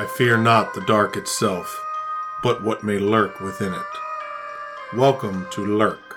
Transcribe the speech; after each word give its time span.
I 0.00 0.06
fear 0.06 0.38
not 0.38 0.72
the 0.72 0.80
dark 0.80 1.18
itself, 1.18 1.78
but 2.42 2.62
what 2.62 2.82
may 2.82 2.98
lurk 2.98 3.38
within 3.38 3.74
it. 3.74 4.96
Welcome 4.96 5.46
to 5.50 5.76
Lurk, 5.76 6.16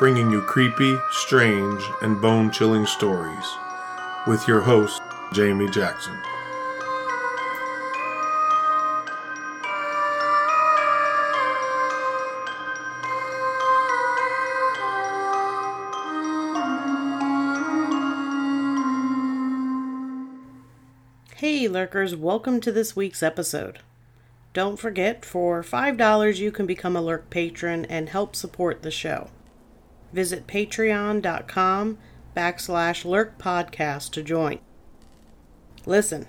bringing 0.00 0.32
you 0.32 0.42
creepy, 0.42 0.98
strange, 1.12 1.80
and 2.02 2.20
bone 2.20 2.50
chilling 2.50 2.86
stories 2.86 3.46
with 4.26 4.48
your 4.48 4.62
host, 4.62 5.00
Jamie 5.32 5.70
Jackson. 5.70 6.16
Lurkers, 21.88 22.14
welcome 22.14 22.60
to 22.60 22.70
this 22.70 22.94
week's 22.94 23.22
episode. 23.22 23.78
Don't 24.52 24.78
forget, 24.78 25.24
for 25.24 25.62
$5 25.62 26.38
you 26.38 26.52
can 26.52 26.66
become 26.66 26.94
a 26.94 27.00
lurk 27.00 27.30
patron 27.30 27.86
and 27.86 28.10
help 28.10 28.36
support 28.36 28.82
the 28.82 28.90
show. 28.90 29.30
Visit 30.12 30.46
patreon.com 30.46 31.96
backslash 32.36 33.06
lurk 33.06 33.38
podcast 33.38 34.10
to 34.10 34.22
join. 34.22 34.58
Listen. 35.86 36.26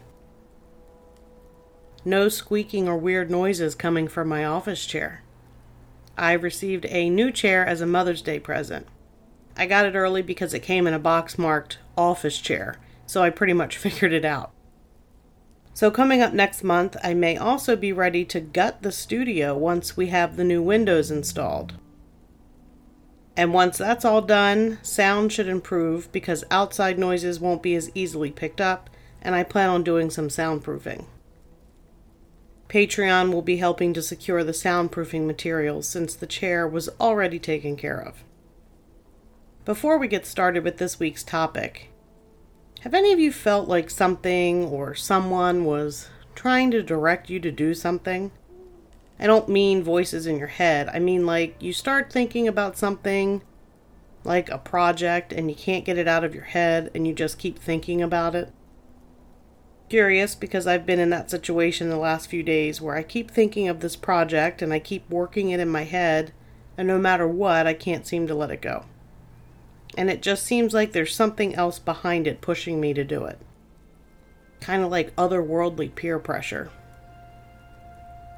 No 2.05 2.29
squeaking 2.29 2.87
or 2.87 2.95
weird 2.95 3.29
noises 3.29 3.75
coming 3.75 4.07
from 4.07 4.29
my 4.29 4.45
office 4.45 4.85
chair. 4.85 5.23
I 6.17 6.31
received 6.31 6.85
a 6.85 7.09
new 7.09 7.33
chair 7.33 7.65
as 7.65 7.81
a 7.81 7.85
Mother's 7.85 8.21
Day 8.21 8.39
present. 8.39 8.87
I 9.57 9.65
got 9.65 9.85
it 9.85 9.95
early 9.95 10.21
because 10.21 10.53
it 10.53 10.61
came 10.61 10.87
in 10.87 10.93
a 10.93 10.99
box 10.99 11.37
marked 11.37 11.79
office 11.97 12.37
chair, 12.39 12.77
so 13.05 13.21
I 13.21 13.29
pretty 13.29 13.51
much 13.51 13.75
figured 13.85 14.13
it 14.13 14.23
out. 14.23 14.53
So, 15.79 15.89
coming 15.89 16.21
up 16.21 16.33
next 16.33 16.61
month, 16.61 16.97
I 17.01 17.13
may 17.13 17.37
also 17.37 17.77
be 17.77 17.93
ready 17.93 18.25
to 18.25 18.41
gut 18.41 18.81
the 18.81 18.91
studio 18.91 19.57
once 19.57 19.95
we 19.95 20.07
have 20.07 20.35
the 20.35 20.43
new 20.43 20.61
windows 20.61 21.09
installed. 21.09 21.75
And 23.37 23.53
once 23.53 23.77
that's 23.77 24.03
all 24.03 24.21
done, 24.21 24.79
sound 24.81 25.31
should 25.31 25.47
improve 25.47 26.11
because 26.11 26.43
outside 26.51 26.99
noises 26.99 27.39
won't 27.39 27.63
be 27.63 27.75
as 27.75 27.91
easily 27.95 28.29
picked 28.29 28.59
up, 28.59 28.89
and 29.21 29.35
I 29.35 29.43
plan 29.43 29.69
on 29.69 29.85
doing 29.85 30.09
some 30.09 30.27
soundproofing. 30.27 31.05
Patreon 32.67 33.31
will 33.31 33.41
be 33.41 33.55
helping 33.55 33.93
to 33.93 34.01
secure 34.01 34.43
the 34.43 34.51
soundproofing 34.51 35.25
materials 35.25 35.87
since 35.87 36.13
the 36.13 36.27
chair 36.27 36.67
was 36.67 36.89
already 36.99 37.39
taken 37.39 37.77
care 37.77 38.01
of. 38.01 38.25
Before 39.63 39.97
we 39.97 40.09
get 40.09 40.25
started 40.25 40.65
with 40.65 40.77
this 40.77 40.99
week's 40.99 41.23
topic, 41.23 41.89
have 42.81 42.93
any 42.93 43.11
of 43.11 43.19
you 43.19 43.31
felt 43.31 43.67
like 43.67 43.89
something 43.89 44.65
or 44.65 44.95
someone 44.95 45.65
was 45.65 46.09
trying 46.33 46.71
to 46.71 46.81
direct 46.81 47.29
you 47.29 47.39
to 47.41 47.51
do 47.51 47.73
something? 47.73 48.31
I 49.19 49.27
don't 49.27 49.49
mean 49.49 49.83
voices 49.83 50.25
in 50.25 50.37
your 50.37 50.47
head. 50.47 50.89
I 50.93 50.99
mean 50.99 51.25
like 51.25 51.61
you 51.61 51.73
start 51.73 52.11
thinking 52.11 52.47
about 52.47 52.77
something 52.77 53.41
like 54.23 54.49
a 54.49 54.57
project 54.57 55.33
and 55.33 55.49
you 55.49 55.55
can't 55.55 55.83
get 55.83 55.97
it 55.97 56.07
out 56.07 56.23
of 56.23 56.33
your 56.33 56.45
head 56.45 56.89
and 56.95 57.05
you 57.05 57.13
just 57.13 57.37
keep 57.37 57.59
thinking 57.59 58.01
about 58.01 58.33
it. 58.33 58.53
Curious 59.89 60.35
because 60.35 60.65
I've 60.65 60.85
been 60.85 60.99
in 60.99 61.09
that 61.09 61.29
situation 61.29 61.89
the 61.89 61.97
last 61.97 62.29
few 62.29 62.43
days 62.43 62.79
where 62.79 62.95
I 62.95 63.03
keep 63.03 63.29
thinking 63.29 63.67
of 63.67 63.81
this 63.81 63.97
project 63.97 64.61
and 64.61 64.71
I 64.71 64.79
keep 64.79 65.09
working 65.09 65.49
it 65.49 65.59
in 65.59 65.67
my 65.67 65.83
head 65.83 66.31
and 66.77 66.87
no 66.87 66.97
matter 66.97 67.27
what 67.27 67.67
I 67.67 67.73
can't 67.73 68.07
seem 68.07 68.25
to 68.27 68.35
let 68.35 68.51
it 68.51 68.61
go 68.61 68.85
and 69.99 70.09
it 70.09 70.21
just 70.21 70.45
seems 70.45 70.73
like 70.73 70.93
there's 70.93 71.13
something 71.13 71.53
else 71.55 71.77
behind 71.77 72.25
it 72.25 72.39
pushing 72.39 72.79
me 72.79 72.93
to 72.93 73.03
do 73.03 73.25
it. 73.25 73.37
Kind 74.61 74.81
of 74.81 74.89
like 74.89 75.13
otherworldly 75.17 75.93
peer 75.93 76.17
pressure. 76.19 76.71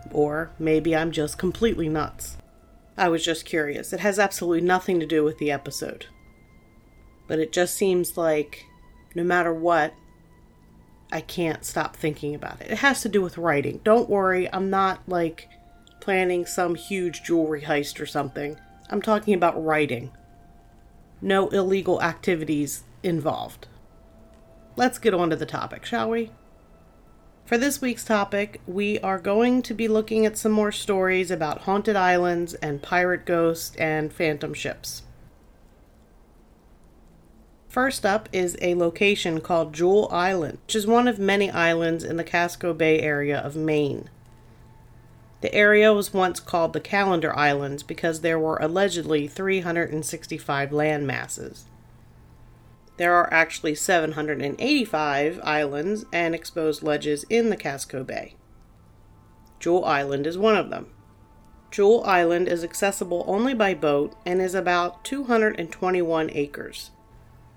Or 0.09 0.49
maybe 0.57 0.95
I'm 0.95 1.11
just 1.11 1.37
completely 1.37 1.87
nuts. 1.87 2.37
I 2.97 3.09
was 3.09 3.23
just 3.23 3.45
curious. 3.45 3.93
It 3.93 3.99
has 3.99 4.17
absolutely 4.17 4.61
nothing 4.61 4.99
to 5.01 5.05
do 5.05 5.23
with 5.23 5.37
the 5.37 5.51
episode. 5.51 6.07
But 7.27 7.37
it 7.37 7.51
just 7.51 7.75
seems 7.75 8.17
like 8.17 8.65
no 9.13 9.23
matter 9.23 9.53
what, 9.53 9.93
I 11.11 11.21
can't 11.21 11.63
stop 11.63 11.95
thinking 11.95 12.33
about 12.33 12.59
it. 12.61 12.71
It 12.71 12.79
has 12.79 13.03
to 13.03 13.09
do 13.09 13.21
with 13.21 13.37
writing. 13.37 13.81
Don't 13.83 14.09
worry, 14.09 14.51
I'm 14.51 14.71
not 14.71 15.07
like 15.07 15.47
planning 15.99 16.47
some 16.47 16.73
huge 16.73 17.21
jewelry 17.21 17.61
heist 17.61 18.01
or 18.01 18.07
something. 18.07 18.57
I'm 18.89 19.03
talking 19.03 19.35
about 19.35 19.63
writing 19.63 20.11
no 21.21 21.47
illegal 21.49 22.01
activities 22.01 22.83
involved. 23.03 23.67
Let's 24.75 24.97
get 24.97 25.13
on 25.13 25.29
to 25.29 25.35
the 25.35 25.45
topic, 25.45 25.85
shall 25.85 26.09
we? 26.09 26.31
For 27.45 27.57
this 27.57 27.81
week's 27.81 28.05
topic, 28.05 28.61
we 28.65 28.99
are 28.99 29.19
going 29.19 29.61
to 29.63 29.73
be 29.73 29.87
looking 29.87 30.25
at 30.25 30.37
some 30.37 30.51
more 30.51 30.71
stories 30.71 31.29
about 31.29 31.61
haunted 31.63 31.95
islands 31.95 32.53
and 32.55 32.81
pirate 32.81 33.25
ghosts 33.25 33.75
and 33.75 34.13
phantom 34.13 34.53
ships. 34.53 35.03
First 37.67 38.05
up 38.05 38.27
is 38.31 38.57
a 38.61 38.75
location 38.75 39.41
called 39.41 39.73
Jewell 39.73 40.09
Island, 40.11 40.59
which 40.65 40.75
is 40.75 40.87
one 40.87 41.07
of 41.07 41.19
many 41.19 41.49
islands 41.49 42.03
in 42.03 42.17
the 42.17 42.23
Casco 42.23 42.73
Bay 42.73 42.99
area 42.99 43.37
of 43.37 43.55
Maine. 43.55 44.09
The 45.41 45.53
area 45.55 45.91
was 45.91 46.13
once 46.13 46.39
called 46.39 46.73
the 46.73 46.79
Calendar 46.79 47.35
Islands 47.35 47.81
because 47.81 48.21
there 48.21 48.39
were 48.39 48.57
allegedly 48.57 49.27
365 49.27 50.71
land 50.71 51.07
masses. 51.07 51.65
There 52.97 53.15
are 53.15 53.33
actually 53.33 53.73
785 53.73 55.39
islands 55.43 56.05
and 56.13 56.35
exposed 56.35 56.83
ledges 56.83 57.25
in 57.29 57.49
the 57.49 57.57
Casco 57.57 58.03
Bay. 58.03 58.35
Jewell 59.59 59.85
Island 59.85 60.27
is 60.27 60.37
one 60.37 60.55
of 60.55 60.69
them. 60.69 60.91
Jewell 61.71 62.03
Island 62.03 62.47
is 62.47 62.63
accessible 62.63 63.23
only 63.27 63.55
by 63.55 63.73
boat 63.73 64.13
and 64.25 64.41
is 64.41 64.53
about 64.53 65.03
221 65.03 66.29
acres. 66.33 66.91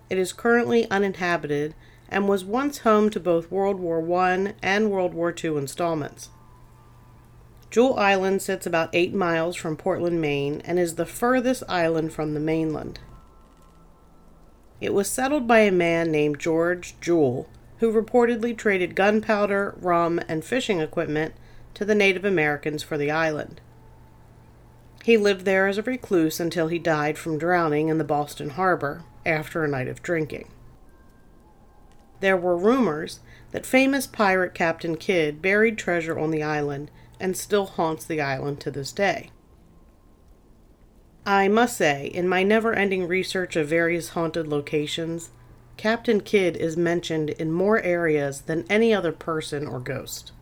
It 0.09 0.17
is 0.17 0.33
currently 0.33 0.89
uninhabited 0.91 1.75
and 2.09 2.29
was 2.29 2.45
once 2.45 2.79
home 2.79 3.11
to 3.11 3.21
both 3.21 3.51
World 3.51 3.81
War 3.81 4.01
I 4.19 4.55
and 4.63 4.91
World 4.91 5.13
War 5.13 5.35
II 5.37 5.57
installments. 5.59 6.31
Jewell 7.75 7.99
Island 7.99 8.41
sits 8.41 8.67
about 8.67 8.91
8 8.93 9.13
miles 9.13 9.57
from 9.57 9.77
Portland, 9.77 10.21
Maine, 10.21 10.63
and 10.65 10.79
is 10.79 10.95
the 10.95 11.05
furthest 11.05 11.65
island 11.69 12.13
from 12.13 12.33
the 12.33 12.39
mainland. 12.39 13.01
It 14.81 14.95
was 14.95 15.09
settled 15.09 15.49
by 15.49 15.59
a 15.59 15.73
man 15.73 16.13
named 16.13 16.39
George 16.39 16.95
Jewell, 17.01 17.49
who 17.81 17.93
reportedly 17.93 18.57
traded 18.57 18.95
gunpowder, 18.95 19.75
rum, 19.81 20.21
and 20.29 20.45
fishing 20.45 20.79
equipment 20.79 21.35
to 21.75 21.85
the 21.85 21.97
Native 21.97 22.25
Americans 22.25 22.85
for 22.85 22.97
the 22.97 23.11
island. 23.11 23.61
He 25.03 25.17
lived 25.17 25.45
there 25.45 25.67
as 25.67 25.77
a 25.77 25.83
recluse 25.83 26.39
until 26.39 26.69
he 26.69 26.79
died 26.79 27.19
from 27.19 27.39
drowning 27.39 27.89
in 27.89 27.99
the 27.99 28.05
Boston 28.05 28.51
Harbor 28.51 29.03
after 29.27 29.65
a 29.65 29.69
night 29.69 29.89
of 29.89 30.01
drinking. 30.01 30.47
There 32.21 32.37
were 32.37 32.57
rumors 32.57 33.19
that 33.51 33.67
famous 33.67 34.07
pirate 34.07 34.55
Captain 34.55 34.97
Kidd 34.97 35.43
buried 35.43 35.77
treasure 35.77 36.17
on 36.17 36.31
the 36.31 36.45
island 36.45 36.93
and 37.21 37.37
still 37.37 37.67
haunts 37.67 38.05
the 38.05 38.21
island 38.21 38.61
to 38.61 38.71
this 38.71 38.93
day. 38.93 39.31
I 41.27 41.49
must 41.49 41.77
say, 41.77 42.07
in 42.07 42.29
my 42.29 42.43
never 42.43 42.75
ending 42.75 43.09
research 43.09 43.57
of 43.57 43.69
various 43.69 44.11
haunted 44.11 44.47
locations, 44.47 45.31
Captain 45.77 46.21
Kidd 46.21 46.57
is 46.57 46.77
mentioned 46.77 47.31
in 47.31 47.51
more 47.51 47.81
areas 47.81 48.43
than 48.43 48.67
any 48.69 48.93
other 48.93 49.13
person 49.13 49.67
or 49.67 49.81
ghost. 49.81 50.33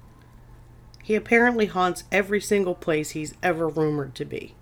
He 1.03 1.15
apparently 1.15 1.67
haunts 1.67 2.05
every 2.11 2.41
single 2.41 2.75
place 2.75 3.11
he's 3.11 3.35
ever 3.43 3.69
rumored 3.69 4.15
to 4.17 4.25
be. 4.25 4.55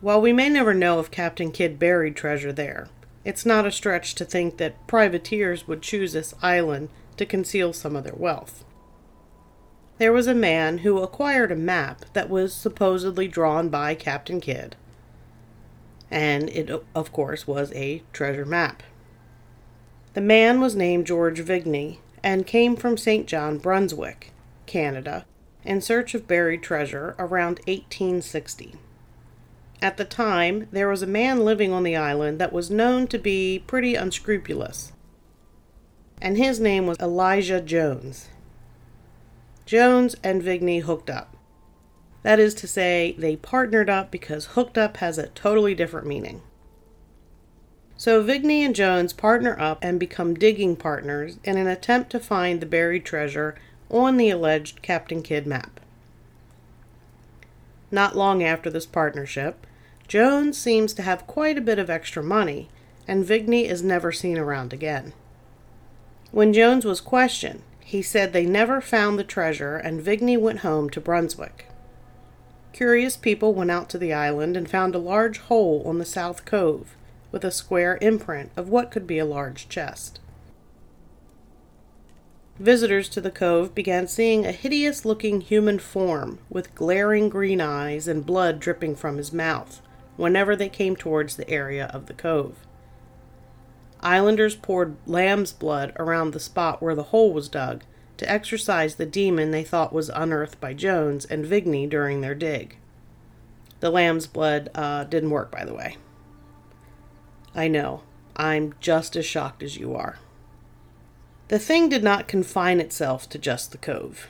While 0.00 0.20
we 0.20 0.32
may 0.32 0.48
never 0.48 0.74
know 0.74 1.00
if 1.00 1.10
Captain 1.10 1.52
Kidd 1.52 1.78
buried 1.78 2.16
treasure 2.16 2.52
there, 2.52 2.88
it's 3.24 3.44
not 3.44 3.66
a 3.66 3.72
stretch 3.72 4.14
to 4.14 4.24
think 4.24 4.56
that 4.56 4.86
privateers 4.86 5.66
would 5.66 5.82
choose 5.82 6.12
this 6.12 6.34
island 6.42 6.88
to 7.16 7.26
conceal 7.26 7.72
some 7.72 7.96
of 7.96 8.04
their 8.04 8.14
wealth 8.14 8.64
there 10.00 10.14
was 10.14 10.26
a 10.26 10.34
man 10.34 10.78
who 10.78 11.02
acquired 11.02 11.52
a 11.52 11.56
map 11.56 12.06
that 12.14 12.30
was 12.30 12.54
supposedly 12.54 13.28
drawn 13.28 13.68
by 13.68 13.94
Captain 13.94 14.40
Kidd. 14.40 14.74
And 16.10 16.48
it, 16.48 16.70
of 16.94 17.12
course, 17.12 17.46
was 17.46 17.70
a 17.74 18.02
treasure 18.10 18.46
map. 18.46 18.82
The 20.14 20.22
man 20.22 20.58
was 20.58 20.74
named 20.74 21.06
George 21.06 21.44
Vigney 21.44 21.98
and 22.22 22.46
came 22.46 22.76
from 22.76 22.96
St. 22.96 23.26
John, 23.26 23.58
Brunswick, 23.58 24.32
Canada, 24.64 25.26
in 25.66 25.82
search 25.82 26.14
of 26.14 26.26
buried 26.26 26.62
treasure 26.62 27.14
around 27.18 27.58
1860. 27.66 28.76
At 29.82 29.98
the 29.98 30.06
time, 30.06 30.66
there 30.72 30.88
was 30.88 31.02
a 31.02 31.06
man 31.06 31.44
living 31.44 31.74
on 31.74 31.82
the 31.82 31.96
island 31.96 32.40
that 32.40 32.54
was 32.54 32.70
known 32.70 33.06
to 33.08 33.18
be 33.18 33.62
pretty 33.66 33.96
unscrupulous, 33.96 34.92
and 36.22 36.38
his 36.38 36.58
name 36.58 36.86
was 36.86 36.98
Elijah 37.00 37.60
Jones. 37.60 38.30
Jones 39.66 40.16
and 40.22 40.42
Vigney 40.42 40.82
hooked 40.82 41.10
up. 41.10 41.36
That 42.22 42.38
is 42.38 42.54
to 42.56 42.66
say, 42.66 43.14
they 43.18 43.36
partnered 43.36 43.88
up 43.88 44.10
because 44.10 44.46
hooked 44.46 44.76
up 44.76 44.98
has 44.98 45.16
a 45.18 45.28
totally 45.28 45.74
different 45.74 46.06
meaning. 46.06 46.42
So 47.96 48.24
Vigney 48.24 48.60
and 48.60 48.74
Jones 48.74 49.12
partner 49.12 49.58
up 49.60 49.78
and 49.82 50.00
become 50.00 50.34
digging 50.34 50.76
partners 50.76 51.38
in 51.44 51.56
an 51.56 51.66
attempt 51.66 52.10
to 52.10 52.20
find 52.20 52.60
the 52.60 52.66
buried 52.66 53.04
treasure 53.04 53.56
on 53.90 54.16
the 54.16 54.30
alleged 54.30 54.82
Captain 54.82 55.22
Kidd 55.22 55.46
map. 55.46 55.80
Not 57.90 58.16
long 58.16 58.42
after 58.42 58.70
this 58.70 58.86
partnership, 58.86 59.66
Jones 60.08 60.56
seems 60.56 60.92
to 60.94 61.02
have 61.02 61.26
quite 61.26 61.58
a 61.58 61.62
bit 61.62 61.78
of 61.78 61.90
extra 61.90 62.22
money, 62.22 62.68
and 63.06 63.24
Vigney 63.24 63.66
is 63.66 63.82
never 63.82 64.12
seen 64.12 64.38
around 64.38 64.72
again. 64.72 65.12
When 66.30 66.52
Jones 66.52 66.84
was 66.84 67.00
questioned, 67.00 67.62
he 67.90 68.02
said 68.02 68.32
they 68.32 68.46
never 68.46 68.80
found 68.80 69.18
the 69.18 69.24
treasure 69.24 69.76
and 69.76 70.00
Vigney 70.00 70.38
went 70.38 70.60
home 70.60 70.88
to 70.90 71.00
Brunswick. 71.00 71.66
Curious 72.72 73.16
people 73.16 73.52
went 73.52 73.72
out 73.72 73.88
to 73.88 73.98
the 73.98 74.12
island 74.12 74.56
and 74.56 74.70
found 74.70 74.94
a 74.94 74.98
large 74.98 75.38
hole 75.38 75.82
on 75.84 75.98
the 75.98 76.04
south 76.04 76.44
cove 76.44 76.94
with 77.32 77.44
a 77.44 77.50
square 77.50 77.98
imprint 78.00 78.52
of 78.56 78.68
what 78.68 78.92
could 78.92 79.08
be 79.08 79.18
a 79.18 79.24
large 79.24 79.68
chest. 79.68 80.20
Visitors 82.60 83.08
to 83.08 83.20
the 83.20 83.28
cove 83.28 83.74
began 83.74 84.06
seeing 84.06 84.46
a 84.46 84.52
hideous 84.52 85.04
looking 85.04 85.40
human 85.40 85.80
form 85.80 86.38
with 86.48 86.76
glaring 86.76 87.28
green 87.28 87.60
eyes 87.60 88.06
and 88.06 88.24
blood 88.24 88.60
dripping 88.60 88.94
from 88.94 89.16
his 89.16 89.32
mouth 89.32 89.82
whenever 90.16 90.54
they 90.54 90.68
came 90.68 90.94
towards 90.94 91.34
the 91.34 91.50
area 91.50 91.86
of 91.86 92.06
the 92.06 92.14
cove. 92.14 92.54
Islanders 94.00 94.54
poured 94.54 94.96
lamb's 95.06 95.52
blood 95.52 95.92
around 95.98 96.32
the 96.32 96.40
spot 96.40 96.82
where 96.82 96.94
the 96.94 97.04
hole 97.04 97.32
was 97.32 97.48
dug 97.48 97.82
to 98.16 98.30
exorcise 98.30 98.94
the 98.94 99.06
demon 99.06 99.50
they 99.50 99.64
thought 99.64 99.92
was 99.92 100.10
unearthed 100.10 100.60
by 100.60 100.74
Jones 100.74 101.24
and 101.24 101.44
Vigney 101.44 101.88
during 101.88 102.20
their 102.20 102.34
dig. 102.34 102.76
The 103.80 103.90
lamb's 103.90 104.26
blood 104.26 104.70
uh, 104.74 105.04
didn't 105.04 105.30
work, 105.30 105.50
by 105.50 105.64
the 105.64 105.74
way. 105.74 105.96
I 107.54 107.68
know, 107.68 108.02
I'm 108.36 108.74
just 108.80 109.16
as 109.16 109.26
shocked 109.26 109.62
as 109.62 109.76
you 109.76 109.94
are. 109.94 110.18
The 111.48 111.58
thing 111.58 111.88
did 111.88 112.04
not 112.04 112.28
confine 112.28 112.80
itself 112.80 113.28
to 113.30 113.38
just 113.38 113.72
the 113.72 113.78
cove. 113.78 114.28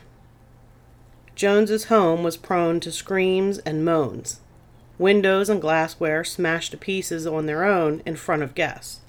Jones's 1.35 1.85
home 1.85 2.23
was 2.23 2.37
prone 2.37 2.79
to 2.81 2.91
screams 2.91 3.59
and 3.59 3.85
moans. 3.85 4.39
Windows 4.97 5.49
and 5.49 5.61
glassware 5.61 6.23
smashed 6.23 6.71
to 6.71 6.77
pieces 6.77 7.27
on 7.27 7.45
their 7.45 7.63
own 7.63 8.01
in 8.05 8.15
front 8.15 8.43
of 8.43 8.55
guests. 8.55 9.01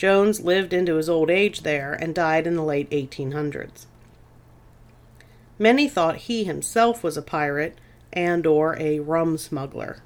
Jones 0.00 0.40
lived 0.40 0.72
into 0.72 0.94
his 0.94 1.10
old 1.10 1.28
age 1.28 1.60
there 1.60 1.92
and 1.92 2.14
died 2.14 2.46
in 2.46 2.56
the 2.56 2.64
late 2.64 2.88
1800s. 2.88 3.84
Many 5.58 5.90
thought 5.90 6.16
he 6.16 6.44
himself 6.44 7.04
was 7.04 7.18
a 7.18 7.22
pirate 7.22 7.76
and 8.10 8.46
or 8.46 8.78
a 8.80 9.00
rum 9.00 9.36
smuggler. 9.36 9.98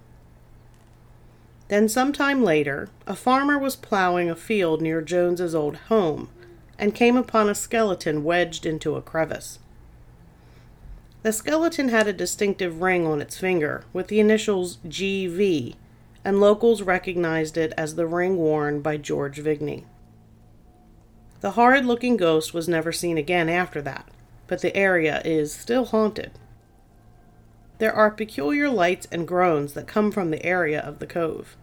Then 1.69 1.89
some 1.89 2.13
time 2.13 2.43
later, 2.43 2.89
a 3.07 3.15
farmer 3.15 3.57
was 3.57 3.77
plowing 3.77 4.29
a 4.29 4.35
field 4.35 4.83
near 4.83 5.01
Jones's 5.01 5.55
old 5.55 5.77
home 5.77 6.29
and 6.77 6.93
came 6.93 7.17
upon 7.17 7.49
a 7.49 7.55
skeleton 7.55 8.25
wedged 8.25 8.67
into 8.67 8.97
a 8.97 9.01
crevice. 9.01 9.61
The 11.23 11.33
skeleton 11.33 11.91
had 11.91 12.09
a 12.09 12.13
distinctive 12.13 12.83
ring 12.83 13.07
on 13.07 13.23
its 13.23 13.39
finger 13.39 13.85
with 13.93 14.09
the 14.09 14.19
initials 14.19 14.79
GV, 14.89 15.77
and 16.25 16.41
locals 16.41 16.83
recognized 16.83 17.57
it 17.57 17.73
as 17.77 17.95
the 17.95 18.07
ring 18.07 18.37
worn 18.37 18.81
by 18.81 18.97
George 18.97 19.39
Vigney. 19.39 19.85
The 21.41 21.53
horrid 21.53 21.85
looking 21.85 22.17
ghost 22.17 22.55
was 22.55 22.67
never 22.67 22.91
seen 22.91 23.19
again 23.19 23.51
after 23.51 23.83
that, 23.83 24.09
but 24.47 24.63
the 24.63 24.75
area 24.75 25.21
is 25.25 25.53
still 25.53 25.85
haunted. 25.85 26.33
There 27.79 27.93
are 27.93 28.11
peculiar 28.11 28.71
lights 28.71 29.07
and 29.13 29.29
groans 29.29 29.75
that 29.75 29.87
come 29.87 30.11
from 30.11 30.31
the 30.31 30.45
area 30.45 30.81
of 30.81 31.01
the 31.01 31.07
cove. 31.07 31.57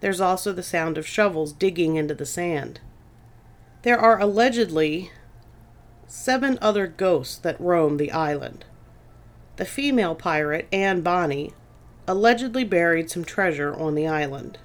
There's 0.00 0.20
also 0.20 0.52
the 0.52 0.62
sound 0.62 0.98
of 0.98 1.06
shovels 1.06 1.52
digging 1.52 1.96
into 1.96 2.14
the 2.14 2.26
sand. 2.26 2.80
There 3.82 3.98
are 3.98 4.20
allegedly 4.20 5.12
seven 6.08 6.58
other 6.60 6.86
ghosts 6.86 7.36
that 7.38 7.60
roam 7.60 7.98
the 7.98 8.10
island. 8.10 8.64
The 9.56 9.64
female 9.64 10.14
pirate, 10.14 10.66
Anne 10.72 11.02
Bonny, 11.02 11.52
allegedly 12.08 12.64
buried 12.64 13.10
some 13.10 13.24
treasure 13.24 13.74
on 13.74 13.94
the 13.94 14.06
island. 14.06 14.58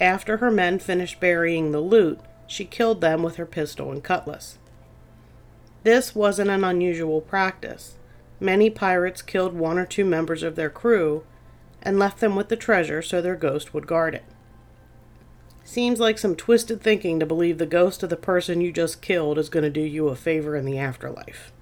After 0.00 0.38
her 0.38 0.50
men 0.50 0.78
finished 0.78 1.20
burying 1.20 1.72
the 1.72 1.80
loot, 1.80 2.20
she 2.46 2.64
killed 2.64 3.00
them 3.00 3.22
with 3.22 3.36
her 3.36 3.46
pistol 3.46 3.92
and 3.92 4.02
cutlass. 4.02 4.58
This 5.82 6.14
wasn't 6.14 6.50
an 6.50 6.64
unusual 6.64 7.20
practice. 7.20 7.96
Many 8.40 8.70
pirates 8.70 9.22
killed 9.22 9.54
one 9.54 9.78
or 9.78 9.86
two 9.86 10.04
members 10.04 10.42
of 10.42 10.56
their 10.56 10.70
crew 10.70 11.24
and 11.82 11.98
left 11.98 12.20
them 12.20 12.36
with 12.36 12.48
the 12.48 12.56
treasure 12.56 13.02
so 13.02 13.20
their 13.20 13.36
ghost 13.36 13.72
would 13.72 13.86
guard 13.86 14.14
it. 14.14 14.24
Seems 15.64 16.00
like 16.00 16.18
some 16.18 16.34
twisted 16.34 16.82
thinking 16.82 17.20
to 17.20 17.26
believe 17.26 17.58
the 17.58 17.66
ghost 17.66 18.02
of 18.02 18.10
the 18.10 18.16
person 18.16 18.60
you 18.60 18.72
just 18.72 19.00
killed 19.00 19.38
is 19.38 19.48
going 19.48 19.62
to 19.62 19.70
do 19.70 19.80
you 19.80 20.08
a 20.08 20.16
favor 20.16 20.56
in 20.56 20.64
the 20.64 20.78
afterlife. 20.78 21.52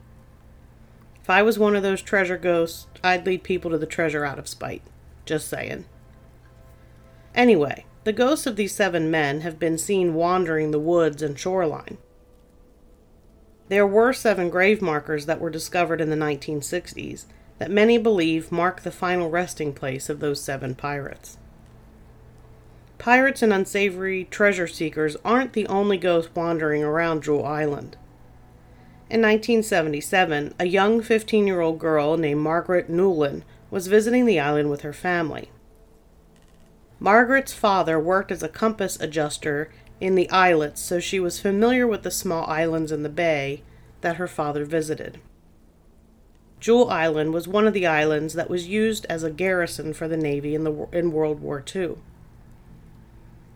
If 1.28 1.32
I 1.32 1.42
was 1.42 1.58
one 1.58 1.76
of 1.76 1.82
those 1.82 2.00
treasure 2.00 2.38
ghosts, 2.38 2.86
I'd 3.04 3.26
lead 3.26 3.42
people 3.42 3.70
to 3.70 3.76
the 3.76 3.84
treasure 3.84 4.24
out 4.24 4.38
of 4.38 4.48
spite. 4.48 4.80
Just 5.26 5.46
saying. 5.46 5.84
Anyway, 7.34 7.84
the 8.04 8.14
ghosts 8.14 8.46
of 8.46 8.56
these 8.56 8.74
seven 8.74 9.10
men 9.10 9.42
have 9.42 9.58
been 9.58 9.76
seen 9.76 10.14
wandering 10.14 10.70
the 10.70 10.78
woods 10.78 11.20
and 11.20 11.38
shoreline. 11.38 11.98
There 13.68 13.86
were 13.86 14.14
seven 14.14 14.48
grave 14.48 14.80
markers 14.80 15.26
that 15.26 15.38
were 15.38 15.50
discovered 15.50 16.00
in 16.00 16.08
the 16.08 16.16
1960s 16.16 17.26
that 17.58 17.70
many 17.70 17.98
believe 17.98 18.50
mark 18.50 18.80
the 18.80 18.90
final 18.90 19.28
resting 19.28 19.74
place 19.74 20.08
of 20.08 20.20
those 20.20 20.40
seven 20.40 20.74
pirates. 20.74 21.36
Pirates 22.96 23.42
and 23.42 23.52
unsavory 23.52 24.24
treasure 24.24 24.66
seekers 24.66 25.14
aren't 25.26 25.52
the 25.52 25.66
only 25.66 25.98
ghosts 25.98 26.34
wandering 26.34 26.82
around 26.82 27.22
Jewell 27.22 27.44
Island. 27.44 27.98
In 29.10 29.22
1977, 29.22 30.54
a 30.58 30.66
young 30.66 31.00
15 31.00 31.46
year 31.46 31.62
old 31.62 31.78
girl 31.78 32.18
named 32.18 32.42
Margaret 32.42 32.90
Newlin 32.90 33.42
was 33.70 33.86
visiting 33.86 34.26
the 34.26 34.38
island 34.38 34.68
with 34.68 34.82
her 34.82 34.92
family. 34.92 35.50
Margaret's 37.00 37.54
father 37.54 37.98
worked 37.98 38.30
as 38.30 38.42
a 38.42 38.50
compass 38.50 39.00
adjuster 39.00 39.70
in 39.98 40.14
the 40.14 40.28
islets, 40.30 40.82
so 40.82 41.00
she 41.00 41.18
was 41.18 41.40
familiar 41.40 41.86
with 41.86 42.02
the 42.02 42.10
small 42.10 42.44
islands 42.46 42.92
in 42.92 43.02
the 43.02 43.08
bay 43.08 43.62
that 44.02 44.16
her 44.16 44.28
father 44.28 44.66
visited. 44.66 45.18
Jewel 46.60 46.90
Island 46.90 47.32
was 47.32 47.48
one 47.48 47.66
of 47.66 47.72
the 47.72 47.86
islands 47.86 48.34
that 48.34 48.50
was 48.50 48.66
used 48.66 49.06
as 49.08 49.22
a 49.22 49.30
garrison 49.30 49.94
for 49.94 50.06
the 50.06 50.16
Navy 50.16 50.54
in, 50.54 50.64
the, 50.64 50.88
in 50.92 51.12
World 51.12 51.40
War 51.40 51.64
II. 51.74 51.94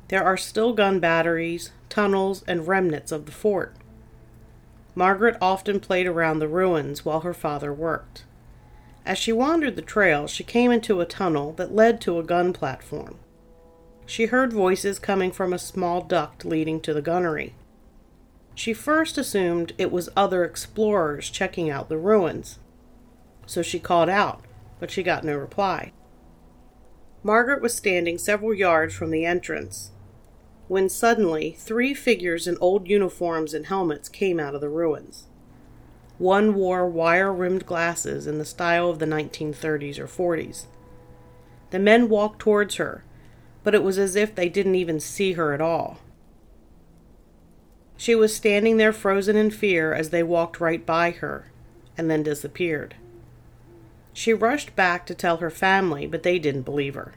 There 0.09 0.25
are 0.25 0.37
still 0.37 0.73
gun 0.73 0.99
batteries, 0.99 1.73
tunnels, 1.89 2.43
and 2.47 2.67
remnants 2.67 3.13
of 3.13 3.27
the 3.27 3.33
fort. 3.33 3.75
Margaret 4.95 5.37
often 5.41 5.81
played 5.81 6.07
around 6.07 6.39
the 6.39 6.49
ruins 6.49 7.05
while 7.05 7.21
her 7.21 7.35
father 7.35 7.73
worked. 7.73 8.25
As 9.07 9.19
she 9.19 9.33
wandered 9.33 9.77
the 9.77 9.83
trail, 9.83 10.27
she 10.27 10.45
came 10.45 10.71
into 10.71 11.01
a 11.01 11.07
tunnel 11.07 11.53
that 11.55 11.75
led 11.75 12.01
to 12.03 12.19
a 12.19 12.25
gun 12.25 12.53
platform. 12.53 13.19
She 14.07 14.27
heard 14.27 14.53
voices 14.53 14.99
coming 14.99 15.33
from 15.33 15.53
a 15.53 15.59
small 15.59 16.03
duct 16.03 16.45
leading 16.45 16.81
to 16.83 16.93
the 16.93 17.03
gunnery. 17.03 17.55
She 18.55 18.75
first 18.75 19.17
assumed 19.17 19.73
it 19.79 19.91
was 19.91 20.11
other 20.15 20.45
explorers 20.45 21.31
checking 21.31 21.71
out 21.71 21.89
the 21.89 21.97
ruins, 21.97 22.59
so 23.47 23.63
she 23.63 23.79
called 23.79 24.11
out, 24.11 24.45
but 24.79 24.91
she 24.91 25.03
got 25.03 25.25
no 25.25 25.37
reply. 25.37 25.93
Margaret 27.23 27.63
was 27.63 27.75
standing 27.75 28.19
several 28.19 28.53
yards 28.53 28.95
from 28.95 29.11
the 29.11 29.25
entrance 29.25 29.93
when 30.73 30.89
suddenly 30.89 31.55
three 31.59 31.93
figures 31.93 32.49
in 32.49 32.57
old 32.59 32.89
uniforms 32.89 33.53
and 33.53 33.67
helmets 33.67 34.09
came 34.09 34.41
out 34.41 34.55
of 34.55 34.63
the 34.63 34.71
ruins. 34.71 35.27
One 36.17 36.55
wore 36.55 36.89
wire 36.89 37.31
rimmed 37.31 37.67
glasses 37.67 38.27
in 38.27 38.39
the 38.39 38.47
style 38.47 38.89
of 38.89 38.99
the 38.99 39.05
1930s 39.05 39.99
or 39.99 40.07
40s. 40.07 40.65
The 41.73 41.79
men 41.79 42.09
walked 42.09 42.39
towards 42.39 42.77
her, 42.77 43.05
but 43.63 43.75
it 43.75 43.83
was 43.83 43.99
as 43.99 44.17
if 44.17 44.35
they 44.35 44.49
didn't 44.49 44.77
even 44.77 44.99
see 44.99 45.35
her 45.35 45.53
at 45.53 45.61
all. 45.61 45.99
She 47.99 48.15
was 48.15 48.35
standing 48.35 48.79
there 48.79 48.95
frozen 48.95 49.37
in 49.37 49.51
fear 49.51 49.93
as 49.93 50.09
they 50.09 50.23
walked 50.23 50.59
right 50.59 50.87
by 50.87 51.11
her, 51.11 51.53
and 51.99 52.11
then 52.11 52.23
disappeared. 52.23 52.95
She 54.15 54.33
rushed 54.33 54.75
back 54.75 55.05
to 55.05 55.15
tell 55.15 55.37
her 55.37 55.51
family, 55.51 56.07
but 56.07 56.23
they 56.23 56.39
didn't 56.39 56.63
believe 56.63 56.95
her. 56.95 57.13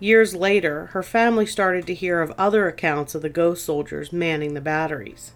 Years 0.00 0.34
later, 0.34 0.86
her 0.86 1.02
family 1.02 1.44
started 1.44 1.86
to 1.88 1.94
hear 1.94 2.20
of 2.20 2.32
other 2.38 2.68
accounts 2.68 3.14
of 3.14 3.22
the 3.22 3.28
ghost 3.28 3.64
soldiers 3.64 4.12
manning 4.12 4.54
the 4.54 4.60
batteries. 4.60 5.32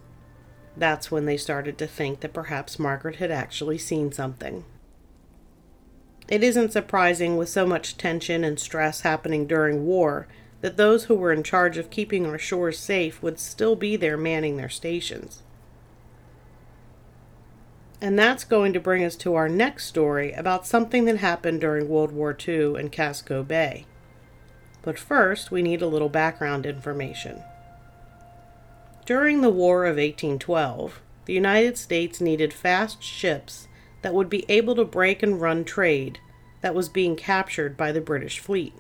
That's 0.77 1.11
when 1.11 1.27
they 1.27 1.37
started 1.37 1.77
to 1.79 1.87
think 1.87 2.21
that 2.21 2.33
perhaps 2.33 2.79
Margaret 2.79 3.17
had 3.17 3.31
actually 3.31 3.79
seen 3.79 4.13
something. 4.13 4.65
It 6.29 6.45
isn't 6.45 6.73
surprising, 6.73 7.37
with 7.37 7.49
so 7.49 7.67
much 7.67 7.97
tension 7.97 8.45
and 8.45 8.59
stress 8.59 9.01
happening 9.01 9.47
during 9.47 9.85
war, 9.85 10.29
that 10.61 10.77
those 10.77 11.05
who 11.05 11.17
were 11.17 11.33
in 11.33 11.43
charge 11.43 11.77
of 11.77 11.91
keeping 11.91 12.25
our 12.25 12.39
shores 12.39 12.79
safe 12.79 13.21
would 13.21 13.41
still 13.41 13.75
be 13.75 13.97
there 13.97 14.17
manning 14.17 14.57
their 14.57 14.69
stations. 14.69 15.43
And 18.01 18.17
that's 18.17 18.45
going 18.45 18.73
to 18.73 18.81
bring 18.81 19.05
us 19.05 19.17
to 19.17 19.35
our 19.35 19.49
next 19.49 19.87
story 19.87 20.33
about 20.33 20.67
something 20.67 21.05
that 21.07 21.19
happened 21.19 21.61
during 21.61 21.89
World 21.89 22.13
War 22.13 22.37
II 22.49 22.77
in 22.77 22.91
Casco 22.91 23.43
Bay. 23.43 23.87
But 24.83 24.99
first, 24.99 25.51
we 25.51 25.63
need 25.63 25.81
a 25.81 25.87
little 25.87 26.09
background 26.09 26.67
information. 26.67 27.43
During 29.05 29.41
the 29.41 29.51
War 29.51 29.85
of 29.85 29.97
1812, 29.97 31.01
the 31.25 31.33
United 31.33 31.79
States 31.79 32.21
needed 32.21 32.53
fast 32.53 33.03
ships 33.03 33.69
that 34.03 34.15
would 34.15 34.29
be 34.29 34.45
able 34.49 34.75
to 34.75 34.85
break 34.85 35.23
and 35.23 35.41
run 35.41 35.65
trade 35.65 36.19
that 36.61 36.75
was 36.75 36.89
being 36.89 37.17
captured 37.17 37.77
by 37.77 37.93
the 37.93 38.01
British 38.01 38.39
fleet. 38.39 38.75